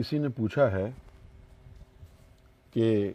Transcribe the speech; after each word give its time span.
کسی 0.00 0.18
نے 0.18 0.28
پوچھا 0.28 0.70
ہے 0.72 0.90
کہ 2.70 3.12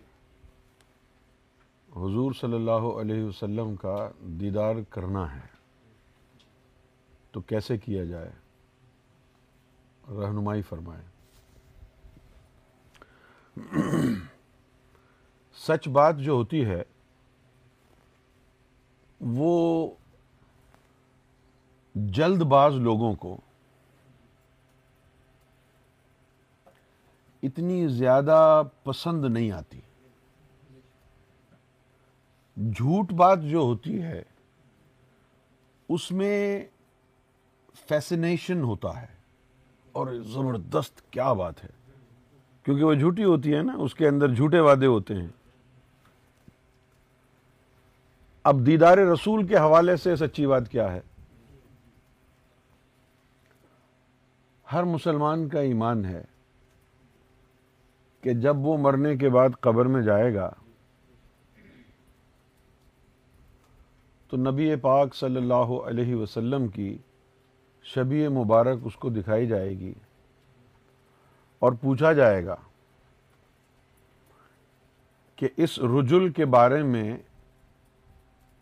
حضور 1.91 2.31
صلی 2.33 2.53
اللہ 2.53 3.01
علیہ 3.01 3.23
وسلم 3.23 3.75
کا 3.75 4.11
دیدار 4.19 4.75
کرنا 4.89 5.35
ہے 5.35 5.47
تو 7.31 7.41
کیسے 7.41 7.77
کیا 7.77 8.03
جائے؟ 8.03 8.31
رہنمائی 10.07 10.61
فرمائے۔ 10.61 11.03
سچ 15.53 15.87
بات 15.87 16.17
جو 16.17 16.31
ہوتی 16.31 16.65
ہے، 16.65 16.83
وہ 19.19 19.89
جلد 21.95 22.41
باز 22.41 22.75
لوگوں 22.75 23.15
کو 23.15 23.41
اتنی 27.45 27.87
زیادہ 27.87 28.61
پسند 28.83 29.25
نہیں 29.25 29.51
آتی۔ 29.51 29.81
جھوٹ 32.71 33.13
بات 33.13 33.41
جو 33.41 33.59
ہوتی 33.59 34.01
ہے، 34.01 34.23
اس 35.89 36.11
میں 36.11 36.65
فیسنیشن 37.89 38.61
ہوتا 38.61 39.01
ہے۔ 39.01 39.15
اور 39.91 40.07
زبردست 40.07 41.11
کیا 41.11 41.33
بات 41.33 41.63
ہے۔ 41.63 41.69
کیونکہ 42.63 42.83
وہ 42.83 42.93
جھوٹی 42.93 43.23
ہوتی 43.23 43.55
ہے 43.55 43.61
نا، 43.61 43.73
اس 43.73 43.95
کے 43.95 44.07
اندر 44.07 44.33
جھوٹے 44.33 44.59
وعدے 44.59 44.85
ہوتے 44.85 45.13
ہیں۔ 45.13 45.27
اب 48.43 48.65
دیدار 48.65 48.97
رسول 48.97 49.47
کے 49.47 49.57
حوالے 49.57 49.97
سے 49.97 50.15
سچی 50.15 50.47
بات 50.47 50.69
کیا 50.69 50.93
ہے؟ 50.93 51.01
ہر 54.71 54.83
مسلمان 54.83 55.49
کا 55.49 55.59
ایمان 55.59 56.05
ہے۔ 56.05 56.23
کہ 58.25 58.33
جب 58.33 58.57
وہ 58.57 58.77
مرنے 58.77 59.15
کے 59.17 59.29
بعد 59.29 59.49
قبر 59.59 59.85
میں 59.85 60.01
جائے 60.01 60.33
گا، 60.35 60.49
تو 64.31 64.37
نبی 64.37 64.75
پاک 64.75 65.15
صلی 65.15 65.35
اللہ 65.35 65.73
علیہ 65.87 66.15
وسلم 66.15 66.67
کی 66.67 66.97
شبی 67.85 68.27
مبارک 68.27 68.79
اس 68.83 68.95
کو 68.95 69.09
دکھائی 69.09 69.47
جائے 69.47 69.69
گی 69.69 69.93
اور 71.61 71.73
پوچھا 71.81 72.13
جائے 72.13 72.45
گا 72.45 72.55
کہ 75.37 75.49
اس 75.57 75.77
رجل 75.79 76.31
کے 76.31 76.45
بارے 76.55 76.81
میں 76.83 77.17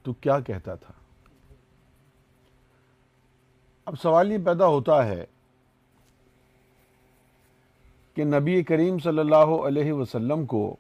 تو 0.06 0.14
کیا 0.14 0.40
کہتا 0.40 0.76
تھا؟ 0.76 0.94
اب 3.86 4.00
سوال 4.02 4.32
یہ 4.32 4.46
پیدا 4.46 4.68
ہوتا 4.68 5.06
ہے 5.06 5.26
کہ 8.14 8.24
نبی 8.24 8.64
کریم 8.64 9.00
صلی 9.00 9.20
اللہ 9.20 9.36
علیہ 9.36 9.94
وسلم 9.94 10.46
کو 10.46 10.76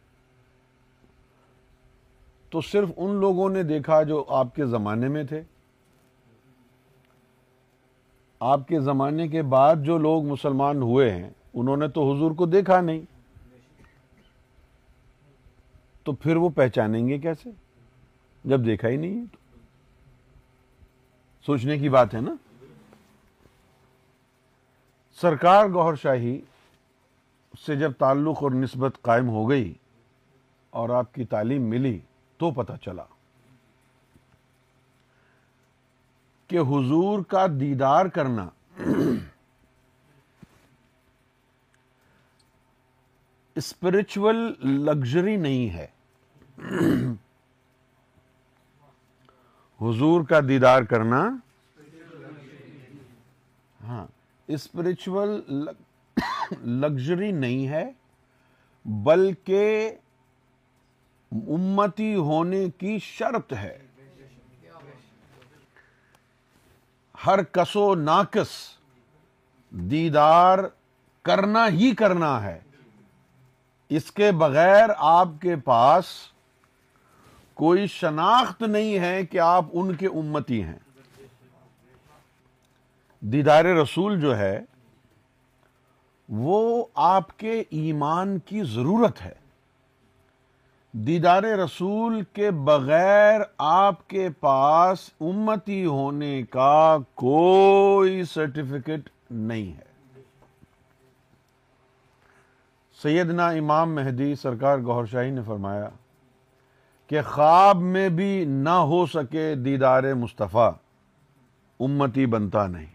تو 2.50 2.62
صرف 2.62 2.90
ان 2.98 3.16
لوگوں 3.16 3.50
نے 3.50 3.64
دیکھا 3.64 4.04
جو 4.04 4.26
آپ 4.28 4.56
کے 4.56 4.66
زمانے 4.66 5.08
میں 5.08 5.24
تھے۔ 5.24 5.42
آپ 8.40 8.68
کے 8.68 8.80
زمانے 8.80 9.28
کے 9.28 9.42
بعد 9.42 9.76
جو 9.84 9.98
لوگ 9.98 10.24
مسلمان 10.24 10.82
ہوئے 10.82 11.12
ہیں، 11.12 11.30
انہوں 11.54 11.78
نے 11.78 11.88
تو 11.88 12.14
حضور 12.14 12.32
کو 12.32 12.46
دیکھا 12.46 12.82
نہیں۔ 12.82 13.02
تو 16.04 16.12
پھر 16.12 16.36
وہ 16.36 16.50
پہچانیں 16.50 17.08
گے 17.08 17.18
کیسے؟ 17.18 17.50
جب 18.46 18.66
دیکھا 18.66 18.90
ہی 18.90 18.96
نہیں 18.96 19.20
ہے 19.20 19.26
تو۔ 19.32 19.38
سوچنے 21.46 21.78
کی 21.78 21.90
بات 21.90 22.16
ہے 22.16 22.22
نا۔ 22.22 22.36
سرکار 25.22 25.66
گوھر 25.66 25.96
شاہی 25.96 26.42
سے 27.66 27.76
جب 27.76 27.92
تعلق 27.92 28.44
اور 28.44 28.52
نسبت 28.52 29.02
قائم 29.02 29.30
ہو 29.30 29.50
گئی 29.50 29.74
اور 30.70 30.90
آپ 30.90 31.14
کی 31.14 31.26
تعلیم 31.26 31.64
ملی 31.64 32.00
تو 32.38 32.52
پتہ 32.52 32.74
چلا 32.82 33.04
کہ 36.48 36.60
حضور 36.60 37.24
کا 37.24 37.46
دیدار 37.60 38.06
کرنا 38.06 38.50
اسپرچل 43.56 44.36
لگژری 44.86 45.36
نہیں 45.36 45.70
ہے۔ 45.70 45.88
حضور 49.82 50.22
کا 50.24 50.40
دیدار 50.48 50.82
کرنا 50.82 51.30
ہاں 53.84 54.08
اسپرچل 54.48 55.40
لگژری 56.52 57.32
نہیں 57.32 57.68
ہے، 57.68 57.92
بلکہ 58.86 59.92
امتی 61.32 62.16
ہونے 62.16 62.70
کی 62.70 63.00
شرط 63.00 63.54
ہے۔ 63.54 63.80
ہر 67.26 67.44
کسو 67.44 67.96
ناکس 67.96 68.48
دیدار 69.70 70.60
کرنا 71.22 71.68
ہی 71.68 71.96
کرنا 71.96 72.44
ہے۔ 72.44 72.60
اس 73.90 74.12
کے 74.12 74.32
بغیر 74.32 74.90
آپ 74.98 75.28
کے 75.42 75.56
پاس 75.56 76.06
کوئی 77.54 77.88
شناخت 77.88 78.62
نہیں 78.62 79.00
ہے 79.00 79.26
کہ 79.26 79.40
آپ 79.40 79.66
ان 79.74 79.96
کے 79.96 80.08
امتی 80.08 80.64
ہیں۔ 80.64 80.80
دیدار 83.20 83.66
رسول 83.66 84.22
جو 84.22 84.38
ہے 84.38 84.62
وہ 86.36 86.86
آپ 86.94 87.40
کے 87.40 87.64
ایمان 87.70 88.40
کی 88.40 88.64
ضرورت 88.64 89.22
ہے۔ 89.22 89.34
دیدار 90.92 91.44
رسول 91.44 92.24
کے 92.34 92.52
بغیر 92.52 93.42
آپ 93.58 94.08
کے 94.08 94.30
پاس 94.40 95.10
امتی 95.22 95.86
ہونے 95.86 96.44
کا 96.44 96.98
کوئی 97.14 98.24
سرٹیفکیٹ 98.24 99.10
نہیں 99.32 99.74
ہے۔ 99.74 99.94
سیدنا 103.02 103.48
امام 103.48 103.96
مہدی 103.96 104.36
سرکار 104.36 104.78
گوھر 104.78 105.06
شاہی 105.06 105.30
نے 105.30 105.42
فرمایا 105.46 105.90
کہ 107.08 107.22
خواب 107.22 107.78
میں 107.78 108.10
بھی 108.10 108.46
نہ 108.46 108.70
ہو 108.70 109.06
سکے 109.06 109.56
دیدار 109.56 110.14
مصطفیٰ، 110.14 110.72
امتی 111.80 112.26
بنتا 112.26 112.68
نہیں۔ 112.68 112.93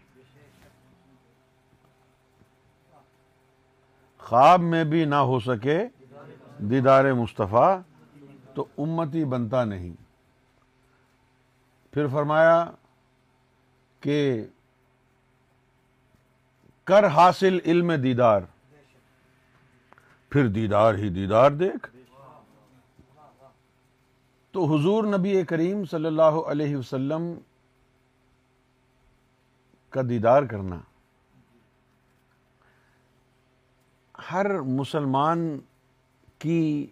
خواب 4.29 4.61
میں 4.61 4.83
بھی 4.83 5.05
نہ 5.05 5.15
ہو 5.15 5.39
سکے 5.39 5.87
دیدار 6.57 7.13
مصطفیٰ، 7.13 7.81
تو 8.53 8.65
امتی 8.77 9.25
بنتا 9.25 9.65
نہیں۔ 9.65 9.93
پھر 11.93 12.07
فرمایا 12.07 12.71
کہ 13.99 14.45
کر 16.83 17.07
حاصل 17.07 17.57
علم 17.65 17.91
دیدار۔ 17.91 18.41
پھر 20.29 20.47
دیدار 20.47 20.93
ہی 20.93 21.09
دیدار 21.09 21.51
دیکھ۔ 21.51 21.95
تو 24.51 24.75
حضور 24.75 25.03
نبی 25.03 25.45
کریم 25.45 25.85
صلی 25.85 26.05
اللہ 26.05 26.41
علیہ 26.47 26.77
وسلم 26.77 27.33
کا 29.89 30.01
دیدار 30.09 30.43
کرنا۔ 30.43 30.79
ہر 34.31 34.61
مسلمان 34.61 35.59
کی 36.39 36.87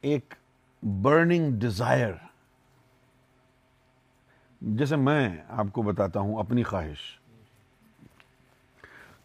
ایک 0.00 0.34
برننگ 0.82 1.60
ڈیزائر 1.60 2.12
جیسے 4.60 4.96
میں 4.96 5.36
آپ 5.48 5.66
کو 5.72 5.82
بتاتا 5.82 6.20
ہوں 6.20 6.40
اپنی 6.40 6.62
خواہش. 6.62 7.18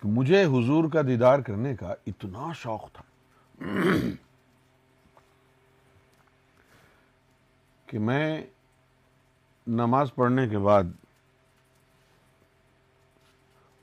کہ 0.01 0.07
مجھے 0.07 0.45
حضور 0.45 0.89
کا 0.89 1.01
دیدار 1.01 1.39
کرنے 1.39 1.75
کا 1.75 1.93
اتنا 2.07 2.51
شوق 2.53 2.91
تھا 2.93 3.03
کہ 7.85 7.99
میں 7.99 8.43
نماز 9.67 10.15
پڑھنے 10.15 10.47
کے 10.49 10.57
بعد 10.57 10.83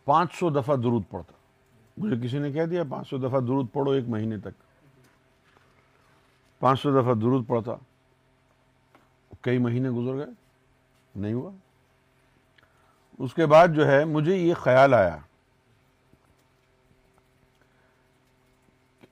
پانچ 0.04 0.34
سو 0.34 0.50
دفعہ 0.50 0.76
درود 0.76 1.02
پڑتا 1.10 1.35
مجھے 1.96 2.26
کسی 2.26 2.38
نے 2.38 2.52
کہہ 2.52 2.64
دیا 2.64 2.82
پانچ 2.84 3.08
سو 3.08 3.18
دفعہ 3.18 3.40
درود 3.40 3.66
پڑھو 3.72 3.90
ایک 3.90 4.08
مہینے 4.08 4.38
تک۔ 4.38 4.62
پانچ 6.58 6.80
سو 6.80 7.02
دفعہ 7.02 7.14
درود 7.14 7.46
پڑتا 7.46 7.72
کئی 9.40 9.58
مہینے 9.58 9.90
گزر 9.90 10.16
گئے، 10.16 10.34
نہیں 11.14 11.32
ہوا۔ 11.32 11.50
اس 13.18 13.34
کے 13.34 13.46
بعد 13.46 13.68
جو 13.68 13.86
ہے، 13.86 14.04
مجھے 14.04 14.36
یہ 14.36 14.54
خیال 14.54 14.94
آیا۔ 14.94 15.18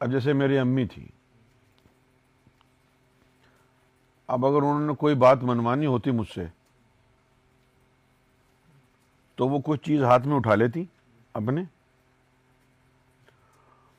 اب 0.00 0.10
جیسے 0.10 0.32
میری 0.32 0.58
امی 0.58 0.86
تھی۔ 0.86 1.08
اب 4.26 4.46
اگر 4.46 4.56
انہوں 4.56 4.86
نے 4.86 4.94
کوئی 4.94 5.14
بات 5.14 5.38
منوانی 5.42 5.86
ہوتی 5.86 6.10
مجھ 6.10 6.32
سے، 6.34 6.46
تو 9.34 9.48
وہ 9.48 9.58
کچھ 9.64 9.80
چیز 9.82 10.02
ہاتھ 10.02 10.26
میں 10.26 10.36
اٹھا 10.36 10.54
لیتی 10.54 10.84
اپنے۔ 11.32 11.64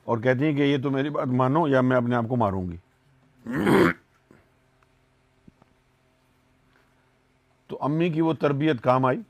اور 0.05 0.17
کہتی 0.17 0.45
ہیں 0.45 0.53
کہ 0.53 0.61
یہ 0.61 0.77
تو 0.83 0.91
میری 0.91 1.09
بات 1.09 1.27
مانو 1.27 1.67
یا 1.67 1.81
میں 1.81 1.97
اپنے 1.97 2.15
آپ 2.15 2.25
کو 2.29 2.35
ماروں 2.35 2.67
گی۔ 2.69 2.77
تو 7.67 7.77
امی 7.81 8.09
کی 8.09 8.21
وہ 8.21 8.33
تربیت 8.33 8.81
کام 8.81 9.05
آئی۔ 9.05 9.21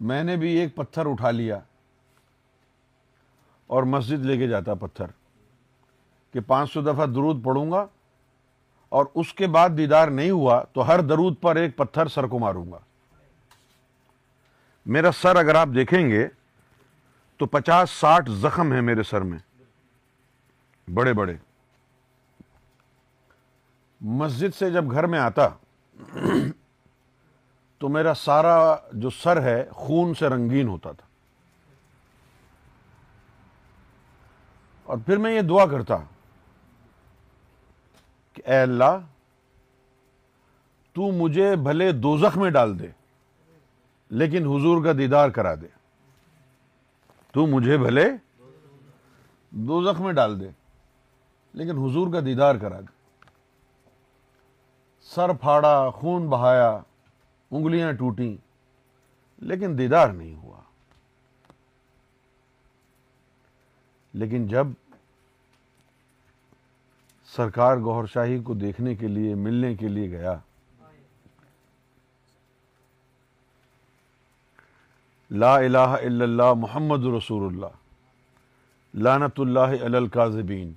میں 0.00 0.24
نے 0.24 0.36
بھی 0.36 0.52
ایک 0.52 0.74
پتھر 0.74 1.06
اٹھا 1.06 1.30
لیا 1.30 1.58
اور 3.66 3.82
مسجد 3.82 4.26
لے 4.26 4.36
کے 4.36 4.48
جاتا 4.48 4.74
پتھر 4.74 5.06
کہ 6.32 6.40
پانچ 6.40 6.72
سو 6.72 6.80
دفعہ 6.80 7.06
درود 7.06 7.44
پڑھوں 7.44 7.70
گا 7.70 7.86
اور 8.88 9.06
اس 9.14 9.34
کے 9.34 9.46
بعد 9.46 9.70
دیدار 9.76 10.08
نہیں 10.08 10.30
ہوا 10.30 10.62
تو 10.72 10.88
ہر 10.88 11.00
درود 11.00 11.34
پر 11.40 11.56
ایک 11.56 11.76
پتھر 11.76 12.06
سر 12.06 12.26
کو 12.26 12.38
ماروں 12.38 12.72
گا۔ 12.72 12.78
میرا 14.86 15.12
سر 15.12 15.36
اگر 15.36 15.54
آپ 15.54 15.68
دیکھیں 15.74 16.08
گے 16.08 16.28
تو 17.40 17.46
پچاس 17.46 17.90
ساٹھ 17.90 18.30
زخم 18.30 18.72
ہیں 18.72 18.82
میرے 18.82 19.02
سر 19.02 19.20
میں۔ 19.20 19.38
بڑے 20.94 21.12
بڑے۔ 21.12 21.36
مسجد 24.00 24.56
سے 24.58 24.70
جب 24.70 24.90
گھر 24.90 25.06
میں 25.06 25.18
آتا 25.18 25.48
تو 27.78 27.88
میرا 27.88 28.14
سارا 28.14 28.76
جو 28.92 29.10
سر 29.10 29.42
ہے 29.42 29.68
خون 29.72 30.14
سے 30.14 30.28
رنگین 30.28 30.68
ہوتا 30.68 30.92
تھا۔ 30.92 31.06
اور 34.84 34.98
پھر 35.06 35.16
میں 35.16 35.34
یہ 35.34 35.40
دعا 35.40 35.66
کرتا 35.66 35.96
کہ 38.32 38.42
اے 38.46 38.56
اللہ، 38.56 38.98
تو 40.92 41.02
مجھے 41.12 41.56
بھلے 41.56 41.92
دوزخ 41.92 42.36
میں 42.36 42.50
ڈال 42.50 42.78
دے، 42.78 42.88
لیکن 44.10 44.42
حضور 44.42 44.84
کا 44.84 44.92
دیدار 44.92 45.28
کرا 45.28 45.54
دے۔ 45.54 45.79
تو 47.32 47.46
مجھے 47.46 47.78
بھلے 47.78 48.12
دوزخ 49.50 50.00
میں 50.00 50.12
ڈال 50.12 50.40
دے۔ 50.40 50.50
لیکن 51.52 51.78
حضور 51.78 52.12
کا 52.12 52.20
دیدار 52.20 52.54
کرا۔ 52.54 52.80
دے 52.80 53.10
سر 55.00 55.32
پھاڑا، 55.32 55.90
خون 55.90 56.28
بہایا، 56.28 56.80
انگلیاں 57.50 57.92
ٹوٹیں، 57.92 58.36
لیکن 59.38 59.78
دیدار 59.78 60.08
نہیں 60.08 60.36
ہوا۔ 60.36 60.60
لیکن 64.12 64.46
جب 64.46 64.66
سرکار 67.36 67.76
گوھر 67.76 68.06
شاہی 68.06 68.42
کو 68.42 68.54
دیکھنے 68.54 68.94
کے 68.94 69.08
لیے، 69.08 69.34
ملنے 69.34 69.74
کے 69.74 69.88
لیے 69.88 70.10
گیا 70.10 70.38
لا 75.30 75.56
الہ 75.56 75.78
الا 75.78 76.24
اللہ 76.24 76.52
محمد 76.56 77.04
رسول 77.04 77.54
اللہ. 77.54 77.66
لانت 78.94 79.40
اللہ 79.40 79.72
علی 79.84 79.96
القاذبین 79.96 80.72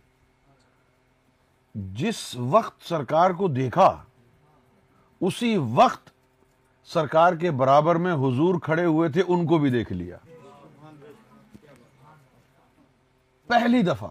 جس 1.76 2.36
وقت 2.36 2.82
سرکار 2.82 3.32
کو 3.32 3.48
دیکھا، 3.48 4.04
اسی 5.22 5.58
وقت 5.58 6.10
سرکار 6.84 7.34
کے 7.34 7.52
برابر 7.52 7.96
میں 7.96 8.14
حضور 8.14 8.60
کھڑے 8.60 8.86
ہوئے 8.86 9.10
تھے، 9.10 9.24
ان 9.28 9.46
کو 9.46 9.58
بھی 9.58 9.70
دیکھ 9.70 9.94
لیا۔ 9.94 10.18
پہلی 13.48 13.82
دفعہ۔ 13.82 14.10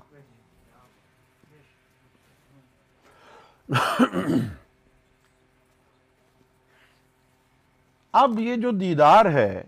اب 8.13 8.41
یہ 8.41 8.57
جو 8.57 8.71
دیدار 8.71 9.27
ہے 9.27 9.65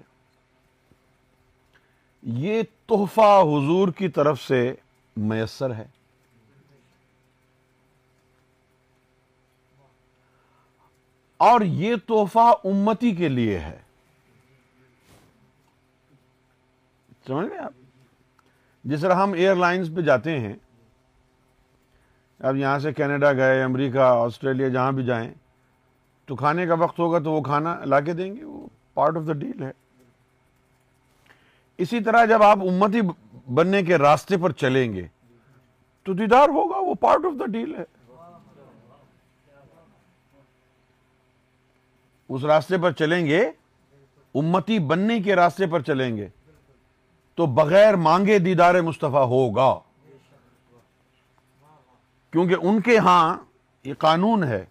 یہ 2.25 2.63
تحفہ 2.87 3.43
حضور 3.43 3.89
کی 3.89 4.09
طرف 4.09 4.43
سے 4.43 4.75
میسر 5.17 5.75
ہے۔ 5.75 5.87
اور 11.37 11.61
یہ 11.61 11.97
تحفہ 12.09 12.55
امتی 12.65 13.15
کے 13.15 13.29
لیے 13.29 13.59
ہے۔ 13.59 13.79
سمجھ 17.27 17.49
گئے 17.49 17.59
آپ؟ 17.59 17.73
جس 18.85 19.01
طرح 19.01 19.15
ہم 19.15 19.33
ایئر 19.33 19.57
لائنز 19.57 19.91
پہ 19.97 20.01
جاتے 20.01 20.41
ہیں 20.41 20.53
اب 22.39 22.57
یہاں 22.57 22.79
سے 22.79 22.93
کینیڈا 22.93 23.33
گئے، 23.33 23.63
امریکہ، 23.63 23.99
آسٹریلیا، 23.99 24.69
جہاں 24.69 24.93
بھی 24.93 25.05
جائیں، 25.05 25.35
تو 26.25 26.37
کھانے 26.37 26.67
کا 26.67 26.75
وقت 26.75 26.99
ہوگا 26.99 27.19
تو 27.19 27.33
وہ 27.33 27.43
کھانا 27.43 27.85
لا 27.85 28.01
کے 28.01 28.13
دیں 28.13 28.37
گے، 28.37 28.45
وہ 28.45 28.67
پارٹ 28.95 29.17
آف 29.17 29.23
دا 29.27 29.33
ڈیل 29.33 29.63
ہے۔ 29.63 29.84
اسی 31.79 32.01
طرح 32.01 32.25
جب 32.25 32.43
آپ 32.43 32.59
امتی 32.61 33.01
بننے 33.55 33.83
کے 33.83 33.99
راستے 33.99 34.37
پر 34.37 34.53
چلیں 34.53 34.93
گے، 34.93 35.07
تو 36.03 36.13
دیدار 36.13 36.49
ہوگا، 36.49 36.79
وہ 36.79 36.95
پارٹ 36.95 37.25
آف 37.25 37.41
دا 37.41 37.47
ڈیل 37.47 37.75
ہے۔ 37.75 37.85
اس 42.29 42.45
راستے 42.45 42.79
پر 42.79 42.93
چلیں 42.93 43.27
گے، 43.27 43.51
امتی 44.35 44.79
بننے 44.79 45.21
کے 45.21 45.37
راستے 45.37 45.67
پر 45.67 45.81
چلیں 45.81 46.17
گے، 46.17 46.29
تو 47.35 47.47
بغیر 47.47 47.97
مانگے 47.97 48.39
دیدار 48.39 48.81
مصطفیٰ 48.81 49.27
ہوگا۔ 49.27 49.79
کیونکہ 52.31 52.57
ان 52.63 52.81
کے 52.81 52.99
ہاں 52.99 53.37
یہ 53.85 53.95
قانون 53.95 54.45
ہے 54.45 54.65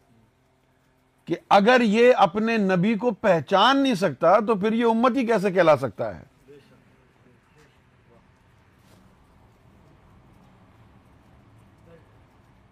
کہ 1.26 1.36
اگر 1.50 1.82
یہ 1.82 2.14
اپنے 2.18 2.58
نبی 2.58 2.96
کو 2.96 3.12
پہچان 3.12 3.84
نہیں 3.84 3.96
سکتا، 3.96 4.40
تو 4.40 4.56
پھر 4.56 4.74
یہ 4.74 4.86
امتی 4.86 5.26
کیسے 5.26 5.52
کہلا 5.52 5.78
سکتا 5.78 6.18
ہے؟ 6.18 6.33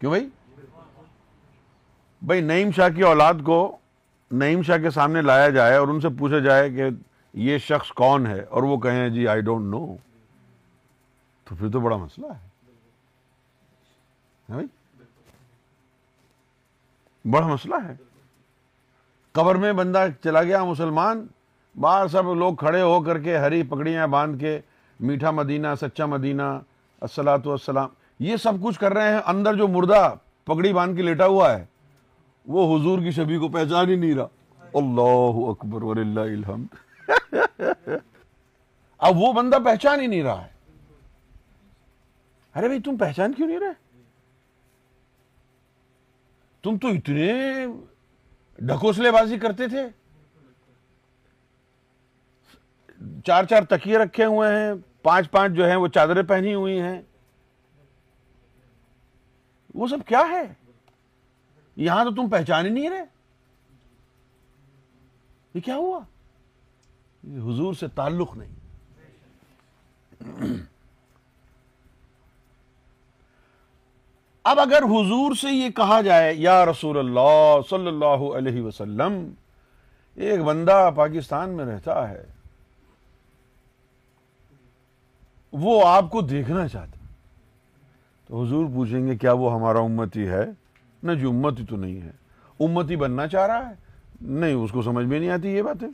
کیوں 0.01 0.11
بھائی؟ 0.11 0.29
بھائی 2.21 2.41
نعیم 2.41 2.71
شاہ 2.71 2.89
کی 2.89 3.01
اولاد 3.01 3.33
کو 3.45 3.77
نعیم 4.31 4.61
شاہ 4.61 4.77
کے 4.77 4.89
سامنے 4.89 5.21
لایا 5.21 5.49
جائے 5.49 5.75
اور 5.75 5.87
ان 5.87 6.01
سے 6.01 6.07
پوچھا 6.19 6.39
جائے 6.39 6.69
کہ 6.69 6.83
یہ 7.33 7.57
شخص 7.57 7.91
کون 7.91 8.27
ہے 8.27 8.41
اور 8.41 8.63
وہ 8.63 8.77
کہیں 8.77 9.09
جی 9.09 9.27
آئی 9.27 9.41
ڈونٹ 9.41 9.65
نو 9.65 9.95
تو 11.43 11.55
پھر 11.55 11.69
تو 11.69 11.79
بڑا 11.79 11.97
مسئلہ 11.97 12.25
ہے۔ 12.27 12.47
بھائی؟ 14.49 14.67
بڑا 17.29 17.47
مسئلہ 17.47 17.75
ہے۔ 17.87 17.95
قبر 19.31 19.55
میں 19.55 19.73
بندہ 19.73 20.05
چلا 20.23 20.43
گیا 20.43 20.63
مسلمان، 20.63 21.27
باہر 21.79 22.07
سب 22.07 22.33
لوگ 22.33 22.55
کھڑے 22.55 22.81
ہو 22.81 23.01
کر 23.01 23.19
کے 23.19 23.37
ہری 23.37 23.63
پکڑیاں 23.63 24.07
باندھ 24.07 24.39
کے 24.39 24.59
میٹھا 24.99 25.31
مدینہ، 25.31 25.67
سچا 25.81 26.05
مدینہ 26.05 26.59
السلاۃ 27.01 27.45
والسلام۔ 27.45 27.89
یہ 28.21 28.37
سب 28.37 28.53
کچھ 28.63 28.79
کر 28.79 28.93
رہے 28.93 29.13
ہیں، 29.13 29.21
اندر 29.25 29.55
جو 29.55 29.67
مردہ 29.67 30.15
پگڑی 30.45 30.73
باندھ 30.73 30.95
کے 30.95 31.01
لیٹا 31.01 31.25
ہوا 31.25 31.57
ہے، 31.57 31.65
وہ 32.45 32.79
حضور 32.79 32.99
کی 32.99 33.11
شبی 33.11 33.37
کو 33.37 33.47
پہچان 33.47 33.89
ہی 33.89 33.95
نہیں 33.95 34.13
رہا۔ 34.13 34.27
اللہ 34.73 35.49
اکبر 35.49 35.97
الحمد۔ 35.97 36.65
اب 38.97 39.17
وہ 39.17 39.33
بندہ 39.33 39.55
پہچان 39.65 40.01
ہی 40.01 40.07
نہیں 40.07 40.23
رہا 40.23 40.45
ہے۔ 40.45 40.49
ارے 42.55 42.65
بھائی، 42.65 42.81
تم 42.81 42.97
پہچان 42.97 43.33
کیوں 43.33 43.47
نہیں 43.47 43.59
رہے؟ 43.59 44.01
تم 46.63 46.77
تو 46.77 46.87
اتنے 46.87 47.65
ڈھکوسلے 48.59 49.11
بازی 49.11 49.37
کرتے 49.37 49.67
تھے۔ 49.67 49.87
چار 53.25 53.43
چار 53.43 53.63
تکیے 53.63 53.97
رکھے 53.97 54.25
ہوئے 54.25 54.55
ہیں، 54.55 54.73
پانچ 55.01 55.31
پانچ 55.31 55.53
جو 55.53 55.67
ہیں 55.67 55.75
وہ 55.75 55.87
چادریں 55.87 56.23
پہنی 56.23 56.53
ہوئی 56.53 56.81
ہیں۔ 56.81 57.01
وہ 59.73 59.87
سب 59.87 59.97
کیا 60.05 60.19
ہے؟ 60.19 60.53
یہاں 61.75 62.05
تو 62.05 62.11
تم 62.11 62.29
پہچان 62.29 62.65
ہی 62.65 62.71
نہیں 62.71 62.89
رہے۔ 62.89 63.03
یہ 65.53 65.61
کیا 65.61 65.75
ہوا؟ 65.75 65.99
یہ 67.23 67.39
حضور 67.39 67.73
سے 67.73 67.87
تعلق 67.87 68.37
نہیں۔ 68.37 68.61
اب 74.43 74.59
اگر 74.59 74.83
حضور 74.83 75.35
سے 75.35 75.47
یہ 75.51 75.69
کہا 75.69 76.01
جائے، 76.01 76.33
یا 76.33 76.65
رسول 76.65 76.97
اللہ 76.97 77.55
صلی 77.69 77.87
اللہ 77.87 78.37
علیہ 78.37 78.61
وسلم، 78.61 79.33
ایک 80.15 80.41
بندہ 80.41 80.89
پاکستان 80.95 81.49
میں 81.49 81.65
رہتا 81.65 82.09
ہے، 82.09 82.25
وہ 85.51 85.87
آپ 85.87 86.09
کو 86.09 86.21
دیکھنا 86.21 86.67
چاہتا 86.67 87.00
تو 88.31 88.43
حضور 88.43 88.65
پوچھیں 88.73 89.07
گے 89.07 89.17
کیا 89.17 89.31
وہ 89.31 89.53
ہمارا 89.53 89.79
امتی 89.79 90.27
ہے؟ 90.27 90.45
نہ 91.03 91.11
جو 91.11 91.29
امتی 91.29 91.65
تو 91.65 91.75
نہیں 91.75 92.01
ہے۔ 92.01 92.11
امتی 92.59 92.95
بننا 92.95 93.27
چاہ 93.27 93.47
رہا 93.47 93.69
ہے؟ 93.69 93.73
نہیں، 94.21 94.53
اس 94.53 94.71
کو 94.71 94.81
سمجھ 94.81 95.05
میں 95.05 95.19
نہیں 95.19 95.29
آتی 95.29 95.49
یہ 95.49 95.61
باتیں۔ 95.61 95.87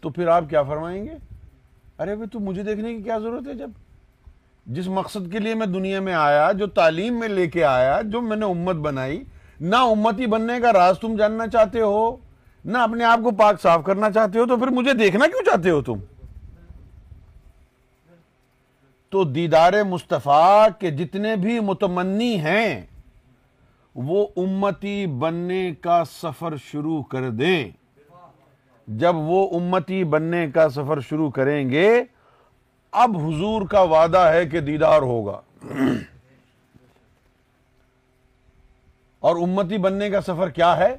تو 0.00 0.10
پھر 0.10 0.26
آپ 0.26 0.44
کیا 0.48 0.62
فرمائیں 0.62 1.04
گے؟ 1.04 1.10
ارے 1.98 2.14
بھائی، 2.14 2.28
تو 2.28 2.40
مجھے 2.40 2.62
دیکھنے 2.62 2.96
کی 2.96 3.02
کیا 3.02 3.18
ضرورت 3.18 3.46
ہے 3.46 3.54
جب؟ 3.54 3.70
جس 4.66 4.88
مقصد 4.88 5.32
کے 5.32 5.38
لیے 5.38 5.54
میں 5.54 5.66
دنیا 5.66 6.00
میں 6.00 6.14
آیا، 6.14 6.52
جو 6.52 6.66
تعلیم 6.66 7.20
میں 7.20 7.28
لے 7.28 7.46
کے 7.46 7.64
آیا، 7.64 8.00
جو 8.04 8.20
میں 8.20 8.36
نے 8.36 8.46
امت 8.46 8.76
بنائی، 8.76 9.24
نہ 9.60 9.76
امتی 9.76 10.26
بننے 10.26 10.60
کا 10.60 10.72
راز 10.72 10.98
تم 10.98 11.16
جاننا 11.16 11.46
چاہتے 11.46 11.80
ہو، 11.80 12.16
نہ 12.64 12.78
اپنے 12.78 13.04
آپ 13.04 13.20
کو 13.24 13.30
پاک 13.30 13.60
صاف 13.60 13.84
کرنا 13.84 14.10
چاہتے 14.10 14.38
ہو، 14.38 14.46
تو 14.46 14.56
پھر 14.56 14.68
مجھے 14.68 14.92
دیکھنا 14.92 15.26
کیوں 15.26 15.44
چاہتے 15.44 15.70
ہو 15.70 15.82
تم؟ 15.82 15.96
تو 19.10 19.24
دیدار 19.24 19.72
مصطفیٰ 19.82 20.68
کے 20.78 20.90
جتنے 20.90 21.36
بھی 21.36 21.60
متمنی 21.60 22.40
ہیں، 22.40 22.86
وہ 23.94 24.26
امتی 24.36 25.06
بننے 25.06 25.74
کا 25.80 26.04
سفر 26.04 26.56
شروع 26.56 27.02
کر 27.02 27.30
دیں۔ 27.30 27.70
جب 28.86 29.16
وہ 29.16 29.60
امتی 29.60 30.04
بننے 30.04 30.50
کا 30.50 30.68
سفر 30.68 31.00
شروع 31.00 31.30
کریں 31.30 31.70
گے، 31.70 32.04
اب 32.92 33.16
حضور 33.16 33.66
کا 33.66 33.80
وعدہ 33.80 34.18
ہے 34.18 34.46
کہ 34.46 34.60
دیدار 34.60 35.02
ہوگا۔ 35.02 35.40
اور 39.20 39.36
امتی 39.36 39.78
بننے 39.78 40.10
کا 40.10 40.20
سفر 40.20 40.50
کیا 40.50 40.76
ہے؟ 40.76 40.96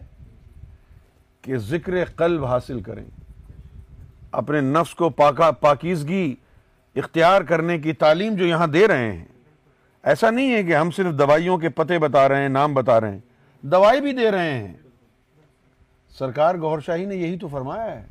کہ 1.42 1.58
ذکر 1.58 2.06
قلب 2.06 2.46
حاصل 2.46 2.82
کریں۔ 2.82 3.06
اپنے 4.32 4.62
نفس 4.62 4.96
کو 4.96 5.10
پاکیزگی 5.60 6.36
اختیار 6.96 7.42
کرنے 7.42 7.80
کی 7.80 7.94
تعلیم 7.94 8.36
جو 8.36 8.46
یہاں 8.46 8.68
دے 8.68 8.88
رہے 8.88 9.12
ہیں۔ 9.12 9.26
ایسا 10.04 10.30
نہیں 10.30 10.54
ہے 10.54 10.64
کہ 10.64 10.76
ہم 10.76 10.92
صرف 10.92 11.14
دوائیوں 11.14 11.58
کے 11.58 11.70
پتے 11.70 12.00
بتا 12.00 12.30
رہے 12.30 12.42
ہیں، 12.42 12.50
نام 12.50 12.74
بتا 12.74 13.02
رہے 13.02 13.12
ہیں۔ 13.12 13.20
دوائی 13.62 14.02
بھی 14.02 14.12
دے 14.12 14.32
رہے 14.32 14.54
ہیں۔ 14.54 14.74
سرکار 16.20 16.56
گور 16.56 16.80
شاہی 16.80 17.06
نے 17.06 17.16
یہی 17.16 17.38
تو 17.38 17.48
فرمایا 17.48 18.02
ہے 18.02 18.06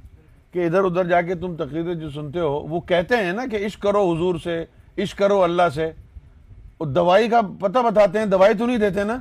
کہ 0.53 0.67
ادھر 0.67 0.85
ادھر 0.85 1.05
جا 1.05 1.23
کے 1.23 1.35
تم 1.35 1.57
تقریریں 1.57 1.95
جو 1.95 2.11
سنتے 2.11 2.41
ہو، 2.41 2.53
وہ 2.53 2.81
کہتے 2.81 3.17
ہیں 3.17 3.33
نا 3.33 3.47
کہ 3.51 3.67
عشق 3.67 3.83
کرو 3.83 4.15
حضور 4.15 4.35
سے، 4.39 4.65
عشق 4.99 5.19
کرو 5.19 5.43
اللہ 5.43 5.69
سے۔ 5.75 5.93
دوائی 6.81 7.29
کا 7.29 7.41
پتہ 7.61 7.79
بتاتے 7.79 8.19
ہیں، 8.19 8.27
دوائی 8.27 8.55
تو 8.55 8.67
نہیں 8.67 8.79
دیتے 8.79 9.05
نا۔ 9.05 9.19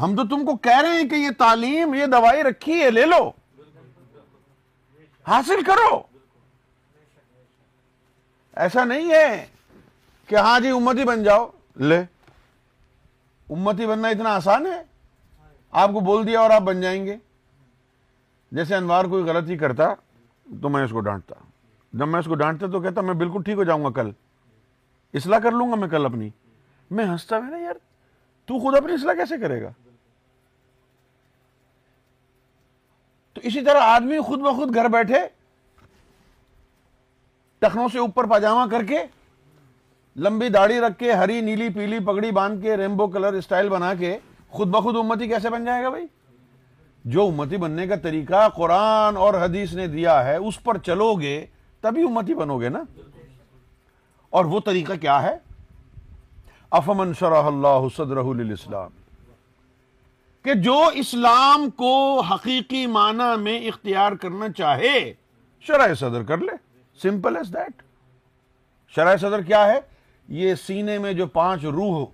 ہم 0.00 0.16
تو 0.16 0.24
تم 0.24 0.46
کو 0.46 0.56
کہہ 0.56 0.80
رہے 0.80 1.00
ہیں 1.00 1.08
کہ 1.08 1.14
یہ 1.14 1.30
تعلیم، 1.38 1.94
یہ 1.94 2.06
دوائی 2.06 2.42
رکھی 2.42 2.82
ہے، 2.82 2.90
لے 2.90 3.06
لو۔ 3.06 3.30
حاصل 5.26 5.62
کرو۔ 5.66 6.13
ایسا 8.56 8.84
نہیں 8.84 9.10
ہے 9.10 9.46
کہ 10.26 10.34
ہاں 10.34 10.60
جی 10.60 10.68
امتی 10.68 11.04
بن 11.04 11.22
جاؤ۔ 11.22 11.50
لے، 11.76 11.98
امتی 13.50 13.86
بننا 13.86 14.08
اتنا 14.08 14.34
آسان 14.34 14.66
ہے۔ 14.66 14.82
آپ 15.70 15.88
کو 15.88 16.00
بول 16.00 16.26
دیا 16.26 16.40
اور 16.40 16.50
آپ 16.50 16.62
بن 16.62 16.80
جائیں 16.80 17.06
گے۔ 17.06 17.16
جیسے 18.52 18.74
انوار 18.74 19.04
کوئی 19.04 19.24
غلطی 19.24 19.56
کرتا 19.56 19.94
تو 20.62 20.68
میں 20.68 20.84
اس 20.84 20.90
کو 20.90 21.00
ڈانٹتا۔ 21.00 21.34
جب 21.92 22.08
میں 22.08 22.20
اس 22.20 22.26
کو 22.26 22.34
ڈانٹتا 22.34 22.66
تو 22.66 22.80
کہتا 22.80 23.00
میں 23.00 23.14
بالکل 23.14 23.42
ٹھیک 23.42 23.54
ہو 23.54 23.64
جاؤں 23.64 23.84
گا 23.84 23.90
کل۔ 23.90 24.10
اصلاح 25.14 25.38
کر 25.38 25.52
لوں 25.52 25.70
گا 25.70 25.74
میں 25.74 25.88
کل 25.88 26.06
اپنی۔ 26.06 26.30
میں 26.90 27.04
ہنستا 27.04 27.38
میں 27.38 27.50
نا 27.50 27.56
یار، 27.56 27.74
تو 28.46 28.58
خود 28.58 28.76
اپنی 28.76 28.92
اصلاح 28.92 29.14
کیسے 29.14 29.38
کرے 29.38 29.62
گا؟ 29.62 29.70
تو 33.32 33.40
اسی 33.44 33.60
طرح 33.60 33.80
آدمی 33.80 34.20
خود 34.20 34.40
بخود 34.40 34.74
گھر 34.74 34.88
بیٹھے 34.88 35.43
ٹخنوں 37.64 37.88
سے 37.92 37.98
اوپر 37.98 38.24
پاجامہ 38.24 38.70
کر 38.70 38.84
کے 38.84 38.98
لمبی 40.16 40.48
داڑھی 40.48 40.80
رکھ 40.80 40.98
کے، 40.98 41.12
ہری، 41.12 41.40
نیلی، 41.40 41.68
پیلی، 41.68 41.98
پگڑی 41.98 42.30
باندھ 42.30 42.62
کے 42.62 42.76
ریمبو 42.76 43.06
کلر 43.06 43.32
اسٹائل 43.32 43.68
بنا 43.68 43.94
کے، 43.94 44.18
خود 44.48 44.68
بخود 44.68 44.96
امتی 44.96 45.28
کیسے 45.28 45.50
بن 45.50 45.64
جائے 45.64 45.84
گا 45.84 45.88
بھائی؟ 45.88 46.04
جو 47.04 47.26
امتی 47.26 47.56
بننے 47.56 47.86
کا 47.86 47.96
طریقہ 47.96 48.48
قرآن 48.48 49.16
اور 49.16 49.34
حدیث 49.34 49.72
نے 49.72 49.86
دیا 49.86 50.24
ہے، 50.24 50.36
اس 50.36 50.62
پر 50.62 50.78
چلو 50.78 51.14
گے، 51.14 51.46
تبھی 51.80 52.02
امتی 52.02 52.34
بنو 52.34 52.60
گے 52.60 52.68
نا؟ 52.68 52.82
اور 54.30 54.44
وہ 54.44 54.60
طریقہ 54.60 54.92
کیا 55.00 55.22
ہے؟ 55.22 55.38
افمن 56.70 57.12
شرح 57.18 57.42
اللہ 57.42 57.88
صدرہ 57.96 58.22
للاسلام۔ 58.22 58.90
کہ 60.42 60.54
جو 60.54 60.84
اسلام 60.94 61.70
کو 61.70 62.20
حقیقی 62.20 62.86
معنی 62.86 63.42
میں 63.42 63.58
اختیار 63.58 64.12
کرنا 64.12 64.48
چاہے، 64.48 65.14
شرح 65.60 65.94
صدر 65.94 66.22
کر 66.22 66.38
لے۔ 66.38 66.63
سمپل 67.02 67.36
ایز 67.36 67.52
دیٹ 67.52 67.82
شرح 68.88 69.16
صدر 69.16 69.40
کیا 69.40 69.66
ہے؟ 69.66 69.80
یہ 70.28 70.54
سینے 70.54 70.98
میں 70.98 71.12
جو 71.12 71.26
پانچ 71.26 71.64
روح 71.64 72.06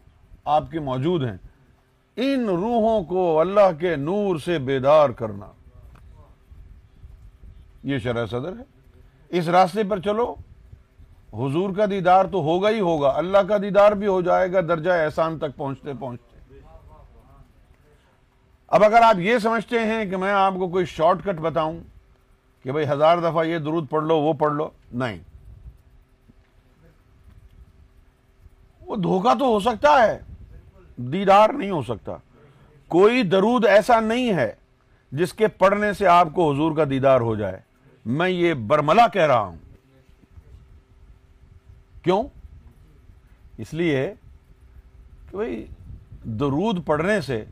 آپ 0.45 0.71
کے 0.71 0.81
موجود 0.81 1.25
ہیں، 1.25 1.37
ان 2.17 2.45
روحوں 2.49 3.05
کو 3.05 3.41
اللہ 3.41 3.81
کے 3.81 3.97
نور 3.97 4.39
سے 4.39 4.59
بیدار 4.59 5.11
کرنا۔ 5.11 5.47
یہ 7.83 7.99
شرح 7.99 8.27
صدر 8.27 8.53
ہے۔ 8.53 8.63
اس 9.29 9.49
راستے 9.49 9.83
پر 9.85 10.01
چلو۔ 10.01 10.35
حضور 11.33 11.71
کا 11.77 11.87
دیدار 11.91 12.25
تو 12.25 12.43
ہوگا 12.43 12.71
ہی 12.71 12.81
ہوگا۔ 12.81 13.13
اللہ 13.17 13.39
کا 13.39 13.59
دیدار 13.59 13.93
بھی 13.93 14.07
ہو 14.07 14.21
جائے 14.21 14.53
گا 14.53 14.61
درجہ 14.61 14.91
احسان 14.91 15.39
تک 15.39 15.57
پہنچتے 15.57 15.93
پہنچتے۔ 16.01 16.31
اب 18.69 18.85
اگر 18.85 19.03
آپ 19.03 19.19
یہ 19.19 19.39
سمجھتے 19.39 19.79
ہیں 19.79 20.05
کہ 20.05 20.17
میں 20.17 20.33
آپ 20.33 20.55
کو 20.59 20.69
کوئی 20.69 20.85
شارٹ 20.85 21.25
کٹ 21.25 21.41
بتاؤں 21.41 21.81
کہ 22.62 22.73
بھئی 22.73 22.88
ہزار 22.88 23.19
دفعہ 23.19 23.45
یہ 23.45 23.59
درود 23.59 23.90
پڑھ 23.90 24.05
لو، 24.05 24.17
وہ 24.17 24.33
پڑھ 24.33 24.52
لو۔ 24.52 24.71
نہیں۔ 24.93 25.19
وہ 28.87 28.97
دھوکہ 28.97 29.38
تو 29.38 29.45
ہو 29.45 29.61
سکتا 29.61 30.02
ہے۔ 30.02 30.19
دیدار 30.97 31.50
نہیں 31.50 31.71
ہو 31.71 31.83
سکتا۔ 31.83 32.12
کوئی 32.88 33.23
درود 33.23 33.64
ایسا 33.64 34.00
نہیں 34.00 34.35
ہے 34.35 34.52
جس 35.12 35.33
کے 35.33 35.49
پڑھنے 35.49 35.93
سے 35.93 36.07
آپ 36.07 36.29
کو 36.35 36.52
حضور 36.52 36.76
کا 36.76 36.85
دیدار 36.90 37.21
ہو 37.21 37.35
جائے۔ 37.37 37.59
میں 38.05 38.29
یہ 38.29 38.55
برملا 38.55 39.09
کہہ 39.09 39.26
رہا 39.26 39.40
ہوں۔ 39.40 39.57
کیوں؟ 42.02 42.23
اس 43.59 43.75
لیے 43.75 44.14
کہ 45.31 45.37
بھئی 45.37 45.67
درود 46.25 46.87
پڑھنے 46.87 47.21
سے 47.21 47.45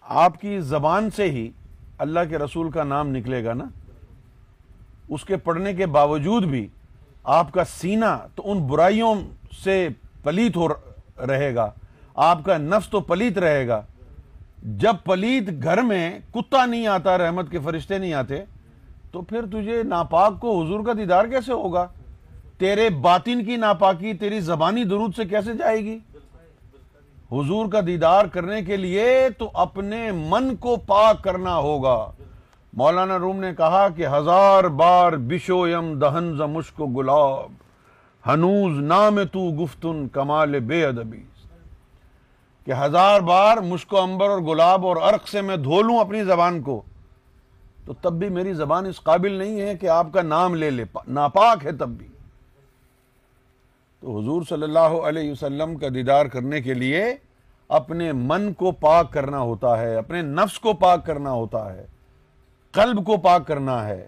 آپ 0.00 0.40
کی 0.40 0.60
زبان 0.60 1.10
سے 1.10 1.30
ہی 1.30 1.50
اللہ 1.98 2.20
کے 2.28 2.38
رسول 2.38 2.70
کا 2.70 2.84
نام 2.84 3.08
نکلے 3.08 3.44
گا 3.44 3.54
نا۔ 3.54 3.64
اس 5.14 5.24
کے 5.24 5.36
پڑھنے 5.36 5.72
کے 5.74 5.86
باوجود 5.86 6.44
بھی 6.44 6.66
آپ 7.24 7.52
کا 7.52 7.64
سینہ 7.64 8.14
تو 8.34 8.50
ان 8.50 8.66
برائیوں 8.66 9.14
سے 9.64 9.88
پلیت 10.22 10.56
ہو 10.56 10.68
رہے 11.28 11.54
گا، 11.54 11.70
آپ 12.14 12.44
کا 12.44 12.56
نفس 12.58 12.88
تو 12.88 13.00
پلیت 13.00 13.38
رہے 13.38 13.66
گا۔ 13.68 13.80
جب 14.80 14.96
پلیت 15.04 15.48
گھر 15.62 15.82
میں 15.82 16.18
کتا 16.34 16.64
نہیں 16.66 16.86
آتا، 16.86 17.16
رحمت 17.18 17.50
کے 17.50 17.58
فرشتے 17.64 17.98
نہیں 17.98 18.12
آتے، 18.12 18.42
تو 19.12 19.20
پھر 19.20 19.46
تجھے 19.46 19.82
ناپاک 19.82 20.40
کو 20.40 20.60
حضور 20.60 20.84
کا 20.86 20.92
دیدار 20.92 21.24
کیسے 21.24 21.52
ہوگا؟ 21.52 21.86
تیرے 22.58 22.88
باطن 23.02 23.44
کی 23.44 23.56
ناپاکی، 23.56 24.12
تیری 24.14 24.40
زبانی 24.40 24.84
درود 24.84 25.14
سے 25.16 25.24
کیسے 25.24 25.52
جائے 25.52 25.84
گی؟ 25.84 25.98
حضور 27.32 27.66
کا 27.72 27.80
دیدار 27.86 28.24
کرنے 28.24 28.62
کے 28.62 28.76
لیے 28.76 29.28
تو 29.38 29.50
اپنے 29.54 30.10
من 30.12 30.54
کو 30.56 30.76
پاک 30.86 31.22
کرنا 31.24 31.56
ہوگا۔ 31.56 31.98
مولانا 32.72 33.18
روم 33.18 33.40
نے 33.40 33.54
کہا 33.54 33.88
کہ 33.88 34.06
ہزار 34.06 34.64
بار 34.64 35.12
بشو 35.12 35.68
یم 35.68 35.98
دہن 35.98 36.24
مشک 36.24 36.82
گلاب، 36.96 37.52
ہنوز 38.26 38.78
نام 38.78 39.24
تو 39.32 39.64
گفتن 39.64 40.08
کمال 40.08 40.60
بے 40.60 40.86
ادبی۔ 40.86 41.22
کہ 42.66 42.72
ہزار 42.72 43.20
بار 43.20 43.56
مشک 43.56 43.92
و 43.92 44.00
امبر 44.00 44.28
اور 44.28 44.38
گلاب 44.38 44.86
اور 44.86 44.96
عرق 44.96 45.28
سے 45.28 45.40
میں 45.40 45.56
دھو 45.56 45.82
لوں 45.82 45.98
اپنی 45.98 46.24
زبان 46.24 46.62
کو، 46.62 46.82
تو 47.84 47.92
تب 47.92 48.12
بھی 48.12 48.28
میری 48.28 48.54
زبان 48.54 48.86
اس 48.86 49.00
قابل 49.02 49.32
نہیں 49.32 49.60
ہے 49.60 49.76
کہ 49.76 49.88
آپ 49.88 50.06
کا 50.12 50.22
نام 50.22 50.54
لے 50.54 50.70
لے، 50.70 50.84
ناپاک 51.08 51.64
ہے 51.64 51.72
تب 51.72 51.88
بھی۔ 51.88 52.08
تو 54.00 54.18
حضور 54.18 54.42
صلی 54.48 54.62
اللہ 54.62 54.78
علیہ 54.78 55.32
وسلم 55.32 55.76
کا 55.76 55.86
دیدار 55.94 56.26
کرنے 56.26 56.60
کے 56.60 56.74
لیے 56.74 57.04
اپنے 57.68 58.12
من 58.12 58.52
کو 58.52 58.72
پاک 58.72 59.12
کرنا 59.12 59.38
ہوتا 59.38 59.80
ہے، 59.80 59.96
اپنے 59.96 60.22
نفس 60.22 60.60
کو 60.60 60.72
پاک 60.72 61.06
کرنا 61.06 61.30
ہوتا 61.30 61.74
ہے۔ 61.74 61.86
قلب 62.74 63.04
کو 63.06 63.16
پاک 63.18 63.46
کرنا 63.46 63.84
ہے، 63.84 64.06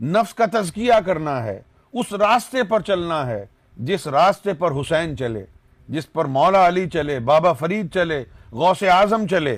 نفس 0.00 0.34
کا 0.34 0.44
تزکیہ 0.52 0.94
کرنا 1.06 1.42
ہے، 1.44 1.60
اس 1.94 2.12
راستے 2.12 2.62
پر 2.64 2.80
چلنا 2.80 3.24
ہے، 3.26 3.44
جس 3.76 4.06
راستے 4.06 4.54
پر 4.54 4.80
حسین 4.80 5.16
چلے، 5.16 5.44
جس 5.88 6.12
پر 6.12 6.24
مولا 6.26 6.66
علی 6.68 6.88
چلے، 6.90 7.18
بابا 7.20 7.52
فرید 7.52 7.92
چلے، 7.94 8.22
غوث 8.52 8.82
اعظم 8.82 9.26
چلے، 9.26 9.56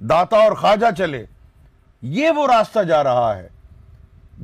داتا 0.00 0.36
اور 0.36 0.52
خواجہ 0.52 0.90
چلے، 0.98 1.24
یہ 2.02 2.30
وہ 2.30 2.46
راستہ 2.46 2.82
جا 2.82 3.02
رہا 3.04 3.36
ہے 3.36 3.48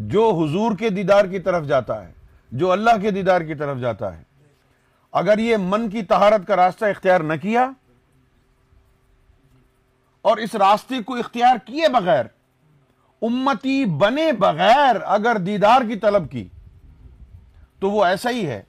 جو 0.08 0.30
حضور 0.32 0.76
کے 0.78 0.88
دیدار 0.90 1.24
کی 1.24 1.38
طرف 1.38 1.66
جاتا 1.66 2.02
ہے، 2.06 2.12
جو 2.52 2.70
اللہ 2.72 3.00
کے 3.02 3.10
دیدار 3.10 3.40
کی 3.40 3.54
طرف 3.54 3.78
جاتا 3.78 4.16
ہے۔ 4.16 4.22
اگر 5.14 5.38
یہ 5.38 5.56
من 5.60 5.88
کی 5.90 6.02
تہارت 6.02 6.46
کا 6.46 6.56
راستہ 6.56 6.84
اختیار 6.84 7.20
نہ 7.20 7.36
کیا، 7.42 7.70
اور 10.24 10.36
اس 10.36 10.54
راستے 10.54 11.02
کو 11.02 11.16
اختیار 11.16 11.56
کیے 11.66 11.88
بغیر 11.88 12.24
امتی 13.22 13.84
بنے 13.84 14.32
بغیر 14.32 14.96
اگر 15.04 15.36
دیدار 15.36 15.80
کی 15.88 15.96
طلب 15.96 16.30
کی، 16.30 16.48
تو 17.80 17.90
وہ 17.90 18.04
ایسا 18.04 18.30
ہی 18.30 18.46
ہے 18.46 18.62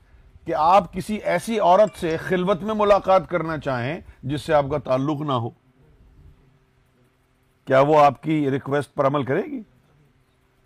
کہ 0.45 0.55
آپ 0.55 0.93
کسی 0.93 1.15
ایسی 1.15 1.59
عورت 1.59 1.99
سے 1.99 2.17
خلوت 2.17 2.63
میں 2.63 2.73
ملاقات 2.77 3.29
کرنا 3.29 3.57
چاہیں 3.57 4.01
جس 4.23 4.41
سے 4.41 4.53
آپ 4.53 4.65
کا 4.71 4.77
تعلق 4.77 5.21
نہ 5.21 5.31
ہو۔ 5.31 5.49
کیا 7.65 7.79
وہ 7.79 7.99
آپ 7.99 8.23
کی 8.23 8.51
ریکویسٹ 8.51 8.93
پر 8.93 9.07
عمل 9.07 9.23
کرے 9.23 9.41
گی؟ 9.41 9.61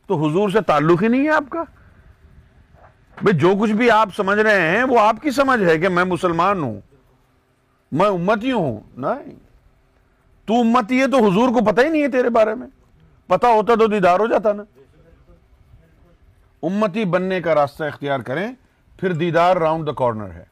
تو 0.07 0.27
حضور 0.27 0.49
سے 0.49 0.61
تعلق 0.61 1.03
ہی 1.03 1.07
نہیں 1.07 1.23
ہے 1.23 1.29
آپ 1.29 1.43
کا۔ 1.49 1.63
بھئی 3.21 3.37
جو 3.37 3.53
کچھ 3.61 3.71
بھی 3.71 3.91
آپ 3.91 4.09
سمجھ 4.15 4.39
رہے 4.39 4.77
ہیں، 4.77 4.83
وہ 4.83 4.99
آپ 4.99 5.15
کی 5.21 5.31
سمجھ 5.31 5.63
ہے 5.63 5.77
کہ 5.77 5.89
میں 5.89 6.03
مسلمان 6.03 6.63
ہوں، 6.63 6.81
میں 7.91 8.07
امتی 8.07 8.51
ہوں۔ 8.51 8.79
نہیں۔ 8.97 9.35
تو 10.45 10.53
امتی 10.53 11.01
ہے 11.01 11.07
تو 11.07 11.17
حضور 11.17 11.49
کو 11.49 11.65
پتہ 11.65 11.81
ہی 11.81 11.89
نہیں 11.89 12.01
ہے 12.01 12.07
تیرے 12.07 12.29
بارے 12.29 12.55
میں۔ 12.55 12.67
پتہ 13.27 13.47
ہوتا 13.47 13.75
تو 13.75 13.87
دیدار 13.87 14.19
ہو 14.19 14.27
جاتا 14.27 14.53
نا۔ 14.53 14.63
امتی 16.63 17.05
بننے 17.05 17.41
کا 17.41 17.55
راستہ 17.55 17.83
اختیار 17.83 18.19
کریں 18.19 18.47
پھر 18.99 19.13
دیدار 19.13 19.55
راؤنڈ 19.55 19.87
دا 19.87 19.91
کارنر 19.91 20.31
ہے۔ 20.31 20.43